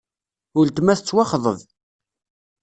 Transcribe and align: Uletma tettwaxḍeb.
Uletma 0.57 0.93
tettwaxḍeb. 0.99 1.59